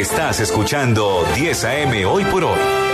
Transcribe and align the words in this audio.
Estás 0.00 0.40
escuchando 0.40 1.24
10 1.36 1.64
AM 1.66 2.04
hoy 2.04 2.24
por 2.24 2.42
hoy. 2.42 2.93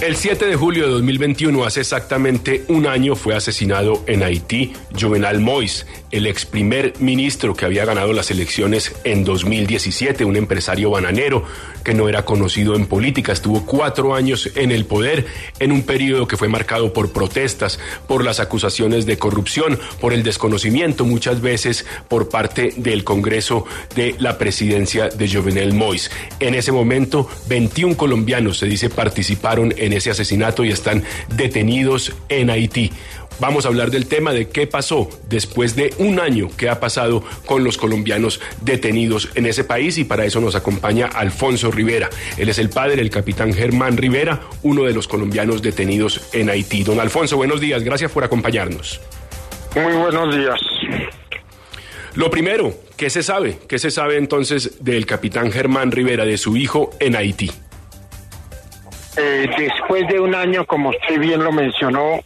El 0.00 0.14
7 0.14 0.46
de 0.46 0.54
julio 0.54 0.84
de 0.84 0.92
2021, 0.92 1.64
hace 1.64 1.80
exactamente 1.80 2.62
un 2.68 2.86
año, 2.86 3.16
fue 3.16 3.34
asesinado 3.34 4.04
en 4.06 4.22
Haití 4.22 4.72
Jovenal 4.98 5.40
Mois, 5.40 5.86
el 6.12 6.28
ex 6.28 6.46
primer 6.46 6.94
ministro 7.00 7.54
que 7.56 7.64
había 7.64 7.84
ganado 7.84 8.12
las 8.12 8.30
elecciones 8.30 8.94
en 9.02 9.24
2017, 9.24 10.24
un 10.24 10.36
empresario 10.36 10.90
bananero 10.90 11.42
que 11.82 11.94
no 11.94 12.08
era 12.08 12.24
conocido 12.24 12.76
en 12.76 12.86
política. 12.86 13.32
Estuvo 13.32 13.66
cuatro 13.66 14.14
años 14.14 14.50
en 14.54 14.70
el 14.70 14.84
poder 14.84 15.26
en 15.58 15.72
un 15.72 15.82
periodo 15.82 16.28
que 16.28 16.36
fue 16.36 16.46
marcado 16.46 16.92
por 16.92 17.12
protestas, 17.12 17.80
por 18.06 18.24
las 18.24 18.40
acusaciones 18.40 19.04
de 19.04 19.18
corrupción, 19.18 19.80
por 20.00 20.12
el 20.12 20.22
desconocimiento 20.22 21.04
muchas 21.04 21.40
veces 21.40 21.86
por 22.08 22.28
parte 22.28 22.72
del 22.76 23.04
Congreso 23.04 23.64
de 23.96 24.14
la 24.18 24.38
presidencia 24.38 25.08
de 25.08 25.32
Jovenel 25.32 25.74
Mois. 25.74 26.10
En 26.40 26.54
ese 26.54 26.72
momento, 26.72 27.28
21 27.48 27.96
colombianos, 27.96 28.58
se 28.58 28.66
dice, 28.66 28.90
participaron 28.90 29.74
en 29.76 29.87
ese 29.92 30.10
asesinato 30.10 30.64
y 30.64 30.70
están 30.70 31.04
detenidos 31.36 32.12
en 32.28 32.50
Haití. 32.50 32.92
Vamos 33.40 33.64
a 33.64 33.68
hablar 33.68 33.92
del 33.92 34.06
tema 34.06 34.32
de 34.32 34.48
qué 34.48 34.66
pasó 34.66 35.08
después 35.28 35.76
de 35.76 35.94
un 35.98 36.18
año 36.18 36.48
que 36.56 36.68
ha 36.68 36.80
pasado 36.80 37.22
con 37.46 37.62
los 37.62 37.78
colombianos 37.78 38.40
detenidos 38.62 39.28
en 39.36 39.46
ese 39.46 39.62
país 39.62 39.96
y 39.98 40.04
para 40.04 40.24
eso 40.24 40.40
nos 40.40 40.56
acompaña 40.56 41.06
Alfonso 41.06 41.70
Rivera. 41.70 42.10
Él 42.36 42.48
es 42.48 42.58
el 42.58 42.68
padre 42.68 42.96
del 42.96 43.10
capitán 43.10 43.52
Germán 43.52 43.96
Rivera, 43.96 44.40
uno 44.64 44.82
de 44.82 44.92
los 44.92 45.06
colombianos 45.06 45.62
detenidos 45.62 46.20
en 46.32 46.50
Haití. 46.50 46.82
Don 46.82 46.98
Alfonso, 46.98 47.36
buenos 47.36 47.60
días, 47.60 47.84
gracias 47.84 48.10
por 48.10 48.24
acompañarnos. 48.24 49.00
Muy 49.76 49.92
buenos 49.92 50.34
días. 50.34 50.60
Lo 52.14 52.30
primero, 52.30 52.74
¿qué 52.96 53.10
se 53.10 53.22
sabe? 53.22 53.58
¿Qué 53.68 53.78
se 53.78 53.92
sabe 53.92 54.16
entonces 54.16 54.82
del 54.84 55.06
capitán 55.06 55.52
Germán 55.52 55.92
Rivera, 55.92 56.24
de 56.24 56.38
su 56.38 56.56
hijo 56.56 56.90
en 56.98 57.14
Haití? 57.14 57.52
Eh, 59.20 59.50
después 59.58 60.06
de 60.06 60.20
un 60.20 60.32
año, 60.32 60.64
como 60.64 60.90
usted 60.90 61.18
bien 61.18 61.42
lo 61.42 61.50
mencionó, 61.50 62.20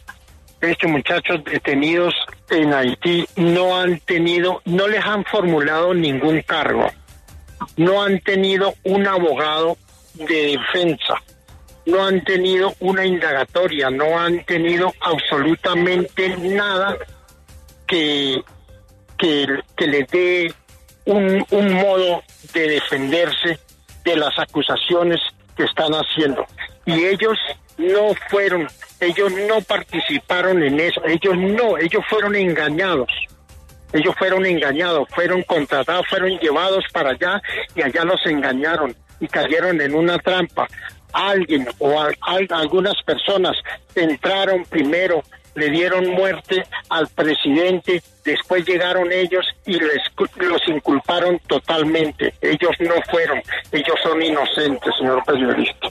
estos 0.61 0.91
muchachos 0.91 1.43
detenidos 1.43 2.13
en 2.51 2.71
Haití 2.71 3.25
no 3.35 3.75
han 3.75 3.99
tenido, 4.01 4.61
no 4.65 4.87
les 4.87 5.03
han 5.03 5.25
formulado 5.25 5.95
ningún 5.95 6.43
cargo, 6.43 6.85
no 7.77 8.03
han 8.03 8.19
tenido 8.19 8.75
un 8.83 9.07
abogado 9.07 9.75
de 10.13 10.55
defensa, 10.55 11.15
no 11.87 12.05
han 12.05 12.23
tenido 12.25 12.75
una 12.79 13.03
indagatoria, 13.03 13.89
no 13.89 14.19
han 14.19 14.45
tenido 14.45 14.93
absolutamente 15.01 16.37
nada 16.37 16.95
que, 17.87 18.39
que, 19.17 19.47
que 19.75 19.87
les 19.87 20.07
dé 20.09 20.53
un, 21.05 21.43
un 21.49 21.73
modo 21.73 22.21
de 22.53 22.67
defenderse 22.67 23.59
de 24.05 24.15
las 24.15 24.37
acusaciones 24.37 25.19
que 25.57 25.63
están 25.63 25.91
haciendo 25.93 26.45
y 26.85 27.05
ellos 27.05 27.37
no 27.77 28.13
fueron, 28.29 28.67
ellos 28.99 29.31
no 29.47 29.61
participaron 29.61 30.63
en 30.63 30.79
eso, 30.79 31.01
ellos 31.05 31.35
no, 31.37 31.77
ellos 31.77 32.03
fueron 32.09 32.35
engañados. 32.35 33.09
Ellos 33.93 34.15
fueron 34.17 34.43
engañados, 34.45 35.07
fueron 35.09 35.43
contratados, 35.43 36.07
fueron 36.07 36.39
llevados 36.39 36.83
para 36.91 37.11
allá 37.11 37.39
y 37.75 37.83
allá 37.83 38.03
los 38.03 38.25
engañaron 38.25 38.95
y 39.19 39.27
cayeron 39.27 39.79
en 39.81 39.93
una 39.93 40.17
trampa. 40.17 40.67
Alguien 41.13 41.67
o 41.77 42.03
algunas 42.49 42.95
personas 43.03 43.55
entraron 43.93 44.65
primero, 44.65 45.21
le 45.53 45.69
dieron 45.69 46.09
muerte 46.09 46.63
al 46.89 47.07
presidente, 47.09 48.01
después 48.25 48.65
llegaron 48.65 49.11
ellos 49.11 49.45
y 49.67 49.73
les, 49.73 50.01
los 50.37 50.67
inculparon 50.67 51.39
totalmente. 51.45 52.33
Ellos 52.41 52.71
no 52.79 52.95
fueron, 53.11 53.43
ellos 53.71 53.95
son 54.01 54.23
inocentes, 54.23 54.91
señor 54.97 55.23
periodista. 55.23 55.89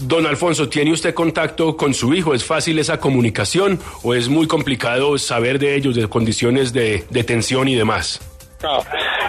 Don 0.00 0.26
Alfonso, 0.26 0.68
¿tiene 0.68 0.92
usted 0.92 1.12
contacto 1.12 1.76
con 1.76 1.92
su 1.92 2.14
hijo? 2.14 2.32
¿Es 2.32 2.44
fácil 2.44 2.78
esa 2.78 3.00
comunicación 3.00 3.80
o 4.02 4.14
es 4.14 4.28
muy 4.28 4.46
complicado 4.46 5.18
saber 5.18 5.58
de 5.58 5.74
ellos, 5.74 5.96
de 5.96 6.08
condiciones 6.08 6.72
de 6.72 7.04
detención 7.10 7.66
y 7.66 7.74
demás? 7.74 8.20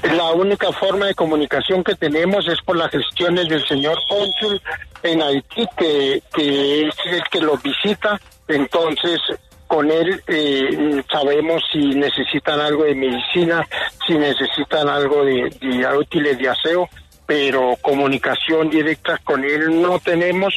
La 0.03 0.31
única 0.31 0.71
forma 0.73 1.07
de 1.07 1.16
comunicación 1.16 1.83
que 1.83 1.95
tenemos 1.95 2.47
es 2.47 2.59
por 2.61 2.77
las 2.77 2.91
gestiones 2.91 3.47
del 3.49 3.66
señor 3.67 3.97
cónsul 4.07 4.61
en 5.03 5.21
Haití, 5.21 5.66
que, 5.77 6.16
es 6.16 6.95
el 7.11 7.23
que 7.31 7.41
los 7.41 7.61
visita. 7.61 8.19
Entonces, 8.47 9.19
con 9.67 9.89
él 9.91 10.21
eh, 10.27 11.03
sabemos 11.11 11.63
si 11.71 11.79
necesitan 11.79 12.59
algo 12.59 12.83
de 12.83 12.95
medicina, 12.95 13.67
si 14.07 14.13
necesitan 14.13 14.88
algo 14.88 15.25
de, 15.25 15.49
de 15.61 15.97
útiles 15.97 16.38
de 16.38 16.49
aseo 16.49 16.89
pero 17.29 17.78
comunicación 17.84 18.72
directa 18.72 19.19
con 19.23 19.45
él 19.45 19.79
no 19.79 20.00
tenemos 20.00 20.51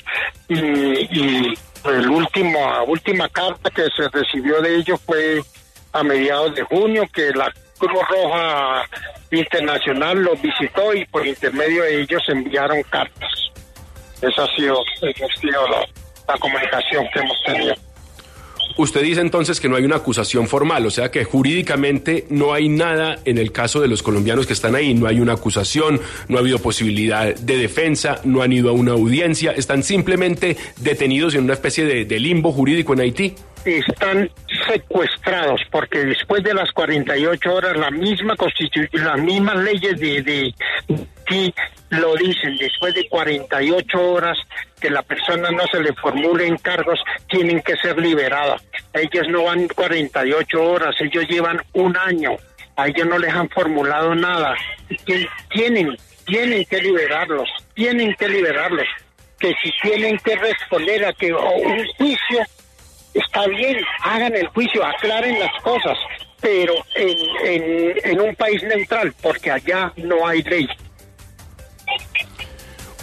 y, 0.49 0.55
y 0.59 1.55
el 1.85 2.09
último, 2.09 2.59
la 2.59 2.83
última 2.85 3.29
carta 3.29 3.69
que 3.69 3.83
se 3.95 4.09
recibió 4.11 4.63
de 4.63 4.77
ellos 4.77 4.99
fue 5.05 5.43
a 5.93 6.03
mediados 6.03 6.55
de 6.55 6.63
junio 6.63 7.07
que 7.13 7.31
la 7.33 7.53
Cruz 7.77 7.93
Roja 8.09 8.89
Internacional 9.31 10.23
los 10.23 10.41
visitó 10.41 10.95
y 10.95 11.05
por 11.05 11.27
intermedio 11.27 11.83
de 11.83 12.01
ellos 12.01 12.23
enviaron 12.29 12.83
cartas. 12.85 13.31
Esa 14.23 14.45
ha 14.45 14.57
sido, 14.57 14.83
la 16.27 16.39
comunicación 16.39 17.07
que 17.13 17.21
hemos 17.21 17.43
tenido. 17.45 17.75
Usted 18.77 19.03
dice 19.03 19.21
entonces 19.21 19.61
que 19.61 19.69
no 19.69 19.77
hay 19.77 19.85
una 19.85 19.97
acusación 19.97 20.49
formal, 20.49 20.87
o 20.87 20.91
sea 20.91 21.11
que 21.11 21.25
jurídicamente 21.25 22.27
no 22.31 22.53
hay 22.53 22.69
nada 22.69 23.19
en 23.25 23.39
el 23.39 23.53
caso 23.53 23.81
de 23.81 23.89
los 23.89 24.03
colombianos 24.03 24.47
que 24.47 24.53
están 24.53 24.75
ahí, 24.75 24.95
no 24.95 25.07
hay 25.07 25.21
una 25.21 25.35
acusación, 25.35 26.01
no 26.29 26.37
ha 26.37 26.41
habido 26.41 26.59
posibilidad 26.59 27.35
de 27.35 27.57
defensa, 27.57 28.21
no 28.25 28.43
han 28.43 28.53
ido 28.53 28.71
a 28.71 28.73
una 28.73 28.93
audiencia, 28.93 29.53
están 29.53 29.83
simplemente 29.83 30.57
detenidos 30.79 31.35
en 31.35 31.45
una 31.45 31.55
especie 31.55 31.85
de, 31.85 32.23
limbo 32.23 32.53
jurídico 32.53 32.93
en 32.93 33.01
Haití. 33.01 33.35
Están 33.65 34.31
secuestrados 34.69 35.61
porque 35.71 36.05
después 36.05 36.43
de 36.45 36.55
las 36.55 36.71
48 36.73 37.55
horas 37.55 37.77
la 37.77 37.91
misma 37.91 38.37
constitución, 38.37 39.05
las 39.05 39.21
mismas 39.21 39.57
leyes 39.57 39.99
de, 39.99 40.23
de, 40.23 40.55
lo 41.91 42.17
dicen, 42.17 42.57
después 42.57 42.95
de 42.95 43.09
48 43.09 44.01
horas 44.01 44.39
que 44.81 44.91
la 44.91 45.03
persona 45.03 45.51
no 45.51 45.67
se 45.71 45.81
le 45.81 45.93
formulen 45.95 46.57
cargos, 46.57 47.01
tienen 47.29 47.61
que 47.63 47.77
ser 47.77 47.99
liberadas. 47.99 48.63
Ellos 48.93 49.29
no 49.29 49.45
van 49.45 49.69
48 49.69 50.63
horas, 50.63 50.95
ellos 51.01 51.27
llevan 51.29 51.61
un 51.75 51.97
año, 51.97 52.37
a 52.77 52.89
ellos 52.89 53.07
no 53.07 53.19
les 53.19 53.33
han 53.33 53.49
formulado 53.51 54.15
nada. 54.15 54.57
Tienen, 55.51 55.97
tienen 56.25 56.65
que 56.65 56.79
liberarlos, 56.79 57.49
tienen 57.75 58.15
que 58.15 58.29
liberarlos. 58.29 58.87
Que 59.39 59.55
si 59.63 59.71
tienen 59.83 60.19
que 60.19 60.37
responder 60.37 61.05
a 61.05 61.13
que 61.13 61.33
un 61.33 61.87
juicio 61.99 62.41
está 63.13 63.47
bien, 63.49 63.85
hagan 64.05 64.35
el 64.35 64.47
juicio, 64.49 64.85
aclaren 64.85 65.39
las 65.39 65.63
cosas, 65.63 65.99
pero 66.41 66.75
en, 66.95 67.19
en, 67.45 67.95
en 68.05 68.21
un 68.21 68.35
país 68.37 68.63
neutral, 68.63 69.13
porque 69.21 69.51
allá 69.51 69.93
no 69.97 70.27
hay 70.27 70.43
ley. 70.43 70.67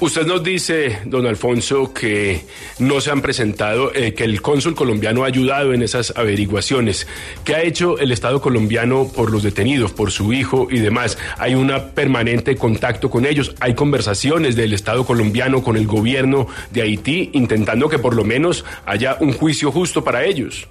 Usted 0.01 0.25
nos 0.25 0.41
dice, 0.41 1.01
don 1.03 1.27
Alfonso, 1.27 1.93
que 1.93 2.45
no 2.79 3.01
se 3.01 3.11
han 3.11 3.21
presentado, 3.21 3.93
eh, 3.93 4.13
que 4.13 4.23
el 4.23 4.41
cónsul 4.41 4.73
colombiano 4.73 5.25
ha 5.25 5.27
ayudado 5.27 5.73
en 5.73 5.81
esas 5.81 6.13
averiguaciones. 6.15 7.05
¿Qué 7.43 7.53
ha 7.53 7.63
hecho 7.63 7.99
el 7.99 8.13
Estado 8.13 8.39
colombiano 8.39 9.09
por 9.13 9.29
los 9.29 9.43
detenidos, 9.43 9.91
por 9.91 10.11
su 10.11 10.31
hijo 10.31 10.69
y 10.71 10.79
demás? 10.79 11.17
¿Hay 11.37 11.53
un 11.53 11.69
permanente 11.93 12.55
contacto 12.55 13.09
con 13.09 13.25
ellos? 13.25 13.53
¿Hay 13.59 13.75
conversaciones 13.75 14.55
del 14.55 14.71
Estado 14.71 15.05
colombiano 15.05 15.61
con 15.61 15.75
el 15.75 15.85
gobierno 15.85 16.47
de 16.71 16.81
Haití 16.81 17.31
intentando 17.33 17.89
que 17.89 17.99
por 17.99 18.15
lo 18.15 18.23
menos 18.23 18.63
haya 18.85 19.17
un 19.19 19.33
juicio 19.33 19.69
justo 19.69 20.01
para 20.01 20.23
ellos? 20.23 20.65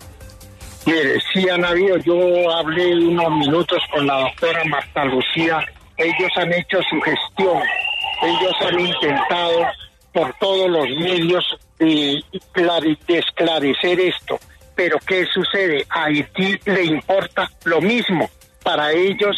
Mire, 0.87 1.21
sí 1.35 1.47
han. 1.51 1.67
Yo 2.03 2.51
hablé 2.51 2.97
unos 2.97 3.31
minutos 3.41 3.83
con 3.93 4.07
la 4.07 4.21
doctora 4.21 4.65
Marta 4.65 5.05
Lucía. 5.05 5.61
Ellos 5.99 6.31
han 6.37 6.51
hecho 6.55 6.79
su 6.89 6.99
gestión 7.03 7.61
ellos 8.23 8.53
han 8.61 8.81
intentado 8.81 9.67
por 10.13 10.33
todos 10.39 10.69
los 10.71 10.89
medios 10.89 11.45
de, 11.79 12.23
esclarecer 13.09 14.01
esto. 14.01 14.39
Pero 14.75 14.99
¿qué 15.07 15.27
sucede? 15.27 15.85
A 15.89 16.05
Haití 16.05 16.59
le 16.65 16.85
importa 16.85 17.51
lo 17.65 17.81
mismo. 17.81 18.29
Para 18.63 18.93
ellos 18.93 19.37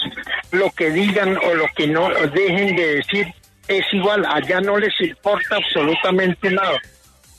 lo 0.50 0.70
que 0.70 0.90
digan 0.90 1.36
o 1.36 1.54
lo 1.54 1.66
que 1.76 1.86
no 1.86 2.08
dejen 2.08 2.76
de 2.76 2.96
decir 2.96 3.34
es 3.68 3.84
igual. 3.92 4.24
Allá 4.26 4.60
no 4.60 4.78
les 4.78 4.98
importa 5.00 5.56
absolutamente 5.56 6.50
nada. 6.50 6.80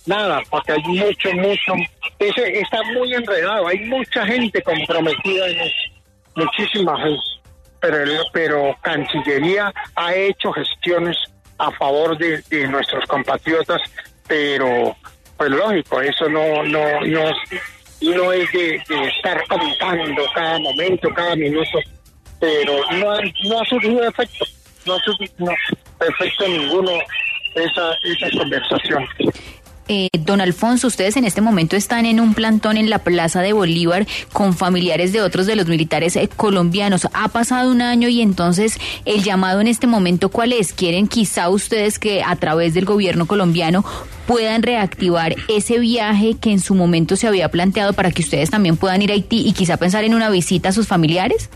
Nada, 0.06 0.42
porque 0.50 0.72
hay 0.72 0.82
mucho, 0.84 1.34
mucho. 1.34 1.74
Ese 2.18 2.60
está 2.60 2.82
muy 2.94 3.14
enredado. 3.14 3.68
Hay 3.68 3.80
mucha 3.82 4.26
gente 4.26 4.62
comprometida 4.62 5.48
en 5.48 5.60
eso. 5.60 5.76
Muchísima 6.36 6.98
gente. 7.00 7.22
Pero, 7.82 8.24
pero 8.32 8.78
Cancillería 8.82 9.74
ha 9.96 10.14
hecho 10.14 10.52
gestiones 10.54 11.18
a 11.62 11.72
favor 11.72 12.18
de, 12.18 12.68
nuestros 12.68 13.06
compatriotas, 13.06 13.82
pero 14.28 14.96
pues 15.38 15.50
lógico, 15.52 16.02
eso 16.02 16.28
no, 16.30 16.64
no, 16.64 17.02
no, 17.02 17.32
no 18.02 18.34
es 18.34 18.52
de, 18.52 18.82
estar 19.18 19.44
contando 19.48 20.24
cada 20.34 20.60
momento, 20.60 21.10
cada 21.14 21.36
minuto 21.36 21.80
pero 22.40 22.74
no, 22.94 23.22
no 23.44 23.62
ha 23.62 23.66
surgido 23.66 24.04
efecto, 24.04 24.46
no 24.88 24.96
ha 24.96 25.00
surgido 25.00 25.34
no, 25.38 25.52
efecto 26.08 26.48
ninguno 26.48 26.92
esa, 27.54 27.94
esa 28.04 28.38
conversación. 28.38 29.08
Eh, 29.94 30.08
don 30.22 30.40
Alfonso, 30.40 30.88
ustedes 30.88 31.18
en 31.18 31.26
este 31.26 31.42
momento 31.42 31.76
están 31.76 32.06
en 32.06 32.22
un 32.22 32.34
plantón 32.34 32.78
en 32.78 32.90
la 32.90 33.00
Plaza 33.00 33.42
de 33.42 33.52
Bolívar 33.52 34.08
con 34.32 34.54
familiares 34.54 35.12
de 35.12 35.22
otros 35.22 35.48
de 35.48 35.58
los 35.58 35.68
militares 35.68 36.16
eh, 36.16 36.30
colombianos. 36.34 37.10
Ha 37.14 37.28
pasado 37.28 37.70
un 37.70 37.82
año 37.82 38.08
y 38.08 38.22
entonces 38.22 38.80
el 39.04 39.22
llamado 39.22 39.60
en 39.60 39.68
este 39.68 39.88
momento, 39.88 40.30
¿cuál 40.30 40.54
es? 40.54 40.72
¿Quieren 40.72 41.10
quizá 41.10 41.50
ustedes 41.50 42.00
que 42.00 42.24
a 42.24 42.38
través 42.38 42.74
del 42.74 42.86
gobierno 42.86 43.26
colombiano 43.26 43.84
puedan 44.28 44.64
reactivar 44.64 45.36
ese 45.50 45.78
viaje 45.78 46.38
que 46.40 46.52
en 46.52 46.62
su 46.62 46.74
momento 46.74 47.18
se 47.18 47.28
había 47.28 47.50
planteado 47.50 47.92
para 47.92 48.12
que 48.12 48.22
ustedes 48.22 48.50
también 48.50 48.78
puedan 48.78 49.02
ir 49.02 49.12
a 49.12 49.16
Haití 49.16 49.46
y 49.46 49.52
quizá 49.52 49.76
pensar 49.76 50.06
en 50.06 50.14
una 50.14 50.30
visita 50.30 50.70
a 50.70 50.72
sus 50.72 50.88
familiares? 50.88 51.50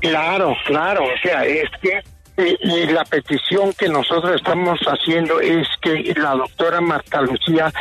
Claro, 0.00 0.54
claro, 0.66 1.04
o 1.04 1.18
sea, 1.22 1.46
es 1.46 1.70
que 1.80 2.02
eh, 2.36 2.56
y 2.60 2.86
la 2.86 3.04
petición 3.04 3.72
que 3.74 3.88
nosotros 3.88 4.36
estamos 4.36 4.78
haciendo 4.80 5.40
es 5.40 5.66
que 5.80 6.14
la 6.16 6.32
doctora 6.32 6.80
Marta 6.80 7.20
Lucía 7.20 7.72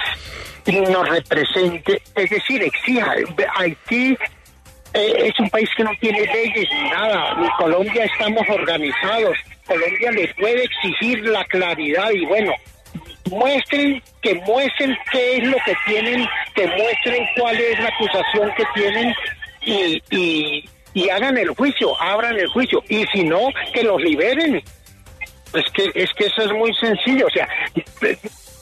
nos 0.66 1.10
represente, 1.10 2.02
es 2.16 2.30
decir, 2.30 2.64
exija. 2.64 3.14
Haití 3.56 4.18
eh, 4.94 5.14
es 5.18 5.40
un 5.40 5.50
país 5.50 5.70
que 5.76 5.84
no 5.84 5.92
tiene 6.00 6.22
leyes 6.22 6.70
ni 6.72 6.90
nada. 6.90 7.36
En 7.42 7.50
Colombia 7.58 8.06
estamos 8.06 8.44
organizados. 8.48 9.38
Colombia 9.66 10.12
le 10.12 10.28
puede 10.36 10.64
exigir 10.64 11.26
la 11.28 11.44
claridad 11.46 12.12
y 12.12 12.26
bueno, 12.26 12.54
muestren, 13.30 14.02
que 14.22 14.36
muestren 14.36 14.96
qué 15.12 15.38
es 15.38 15.48
lo 15.48 15.58
que 15.66 15.76
tienen, 15.88 16.28
que 16.54 16.68
muestren 16.68 17.26
cuál 17.38 17.60
es 17.60 17.80
la 17.80 17.90
acusación 17.90 18.52
que 18.56 18.64
tienen 18.76 19.14
y, 19.62 20.04
y, 20.12 20.70
y 20.94 21.10
hagan 21.10 21.38
el 21.38 21.50
juicio, 21.50 22.00
abran 22.02 22.38
el 22.38 22.48
juicio. 22.48 22.84
Y 22.90 23.06
si 23.08 23.24
no, 23.24 23.50
que 23.74 23.84
los 23.84 24.02
liberen. 24.02 24.62
Es 25.54 25.66
que, 25.72 25.92
es 25.94 26.12
que 26.14 26.26
eso 26.26 26.42
es 26.42 26.52
muy 26.52 26.74
sencillo. 26.76 27.28
O 27.28 27.30
sea, 27.30 27.48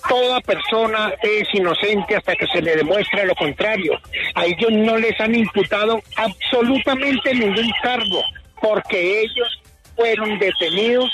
toda 0.08 0.42
persona 0.42 1.14
es 1.22 1.48
inocente 1.54 2.16
hasta 2.16 2.36
que 2.36 2.48
se 2.48 2.62
le 2.62 2.76
demuestra 2.76 3.26
lo 3.26 3.36
contrario. 3.36 3.94
A 4.36 4.46
ellos 4.46 4.72
no 4.72 4.98
les 4.98 5.20
han 5.20 5.36
imputado 5.36 6.02
absolutamente 6.18 7.34
ningún 7.34 7.72
cargo 7.82 8.24
porque 8.62 9.22
ellos 9.22 9.62
fueron 9.96 10.38
detenidos 10.40 11.10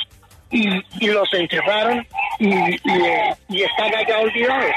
y, 0.49 0.67
los 1.07 1.33
encerraron 1.33 2.05
y, 2.39 2.49
y, 2.49 2.79
y 3.49 3.63
están 3.63 3.93
allá 3.95 4.19
olvidados. 4.19 4.71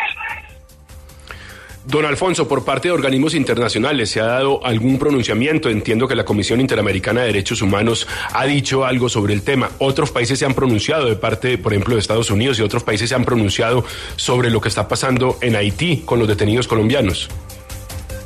Don 1.86 2.04
Alfonso, 2.04 2.46
por 2.46 2.64
parte 2.64 2.88
de 2.88 2.92
organismos 2.92 3.34
internacionales, 3.34 4.10
¿se 4.10 4.20
ha 4.20 4.26
dado 4.26 4.64
algún 4.64 4.98
pronunciamiento? 4.98 5.70
Entiendo 5.70 6.06
que 6.06 6.14
la 6.14 6.24
Comisión 6.24 6.60
Interamericana 6.60 7.22
de 7.22 7.28
Derechos 7.28 7.62
Humanos 7.62 8.06
ha 8.34 8.44
dicho 8.44 8.84
algo 8.84 9.08
sobre 9.08 9.32
el 9.32 9.42
tema. 9.42 9.70
Otros 9.78 10.10
países 10.10 10.38
se 10.38 10.44
han 10.44 10.52
pronunciado 10.52 11.06
de 11.06 11.16
parte, 11.16 11.56
por 11.56 11.72
ejemplo, 11.72 11.94
de 11.94 12.00
Estados 12.00 12.30
Unidos 12.30 12.58
y 12.58 12.62
otros 12.62 12.84
países 12.84 13.08
se 13.08 13.14
han 13.14 13.24
pronunciado 13.24 13.84
sobre 14.16 14.50
lo 14.50 14.60
que 14.60 14.68
está 14.68 14.88
pasando 14.88 15.38
en 15.40 15.56
Haití 15.56 16.02
con 16.04 16.18
los 16.18 16.28
detenidos 16.28 16.68
colombianos. 16.68 17.30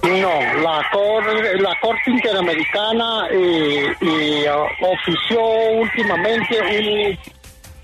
No, 0.03 0.63
la, 0.63 0.87
cor, 0.93 1.25
la 1.61 1.79
Corte 1.81 2.11
Interamericana 2.11 3.29
eh, 3.31 3.95
eh, 4.01 4.47
ofició 4.83 5.41
últimamente 5.81 7.17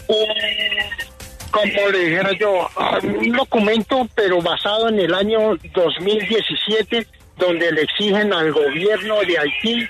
un 0.08 1.09
como 1.50 1.88
le 1.90 1.98
dijera 1.98 2.32
yo, 2.32 2.68
un 3.02 3.32
documento, 3.32 4.08
pero 4.14 4.40
basado 4.40 4.88
en 4.88 5.00
el 5.00 5.14
año 5.14 5.56
2017, 5.74 7.06
donde 7.36 7.72
le 7.72 7.82
exigen 7.82 8.32
al 8.32 8.52
gobierno 8.52 9.20
de 9.20 9.38
Haití 9.38 9.88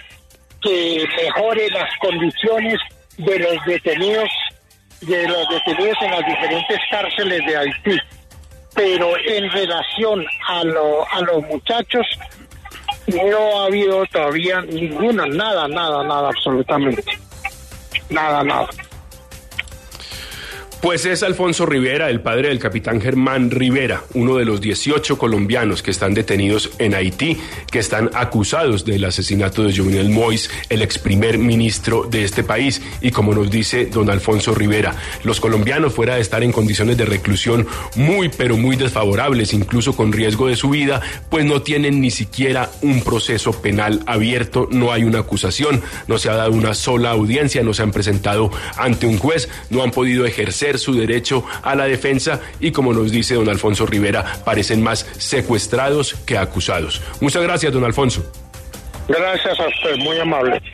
que 0.62 1.06
mejore 1.22 1.70
las 1.70 1.90
condiciones 2.00 2.78
de 3.16 3.38
los 3.38 3.64
detenidos, 3.64 4.28
de 5.00 5.28
los 5.28 5.48
detenidos 5.48 5.96
en 6.02 6.10
las 6.10 6.26
diferentes 6.26 6.78
cárceles 6.90 7.46
de 7.46 7.56
Haití. 7.56 7.98
Pero 8.74 9.16
en 9.18 9.50
relación 9.50 10.24
a, 10.48 10.64
lo, 10.64 11.10
a 11.10 11.20
los 11.22 11.42
muchachos, 11.42 12.06
no 13.08 13.60
ha 13.60 13.66
habido 13.66 14.06
todavía 14.06 14.60
ninguna, 14.62 15.26
nada, 15.26 15.66
nada, 15.68 16.04
nada, 16.04 16.28
absolutamente. 16.28 17.18
Nada, 18.08 18.44
nada. 18.44 18.68
Pues 20.80 21.04
es 21.04 21.22
Alfonso 21.22 21.66
Rivera, 21.66 22.08
el 22.08 22.22
padre 22.22 22.48
del 22.48 22.58
capitán 22.58 23.02
Germán 23.02 23.50
Rivera, 23.50 24.02
uno 24.14 24.36
de 24.36 24.46
los 24.46 24.62
18 24.62 25.18
colombianos 25.18 25.82
que 25.82 25.90
están 25.90 26.14
detenidos 26.14 26.70
en 26.78 26.94
Haití, 26.94 27.36
que 27.70 27.80
están 27.80 28.08
acusados 28.14 28.86
del 28.86 29.04
asesinato 29.04 29.62
de 29.62 29.76
Jovenel 29.76 30.08
Mois, 30.08 30.50
el 30.70 30.80
ex 30.80 30.98
primer 30.98 31.36
ministro 31.36 32.04
de 32.10 32.24
este 32.24 32.42
país. 32.44 32.80
Y 33.02 33.10
como 33.10 33.34
nos 33.34 33.50
dice 33.50 33.86
don 33.86 34.08
Alfonso 34.08 34.54
Rivera, 34.54 34.96
los 35.22 35.38
colombianos 35.38 35.92
fuera 35.92 36.14
de 36.14 36.22
estar 36.22 36.42
en 36.42 36.50
condiciones 36.50 36.96
de 36.96 37.04
reclusión 37.04 37.66
muy, 37.96 38.30
pero 38.30 38.56
muy 38.56 38.76
desfavorables, 38.76 39.52
incluso 39.52 39.94
con 39.94 40.12
riesgo 40.12 40.48
de 40.48 40.56
su 40.56 40.70
vida, 40.70 41.02
pues 41.28 41.44
no 41.44 41.60
tienen 41.60 42.00
ni 42.00 42.10
siquiera 42.10 42.70
un 42.80 43.02
proceso 43.02 43.52
penal 43.52 44.00
abierto, 44.06 44.66
no 44.72 44.92
hay 44.92 45.04
una 45.04 45.18
acusación, 45.18 45.82
no 46.08 46.16
se 46.16 46.30
ha 46.30 46.36
dado 46.36 46.52
una 46.52 46.72
sola 46.72 47.10
audiencia, 47.10 47.62
no 47.62 47.74
se 47.74 47.82
han 47.82 47.92
presentado 47.92 48.50
ante 48.78 49.06
un 49.06 49.18
juez, 49.18 49.50
no 49.68 49.82
han 49.82 49.90
podido 49.90 50.24
su 50.78 50.94
derecho 50.94 51.44
a 51.62 51.74
la 51.74 51.84
defensa 51.84 52.40
y 52.60 52.70
como 52.70 52.92
nos 52.92 53.10
dice 53.10 53.34
don 53.34 53.48
Alfonso 53.48 53.86
Rivera, 53.86 54.24
parecen 54.44 54.82
más 54.82 55.06
secuestrados 55.18 56.14
que 56.26 56.38
acusados. 56.38 57.00
Muchas 57.20 57.42
gracias, 57.42 57.72
don 57.72 57.84
Alfonso. 57.84 58.24
Gracias 59.08 59.58
a 59.58 59.66
usted, 59.66 59.96
muy 59.98 60.18
amable. 60.20 60.62